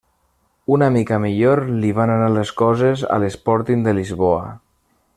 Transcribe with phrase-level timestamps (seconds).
[0.75, 4.45] Una mica millor li van anar les coses a l'Sporting de Lisboa.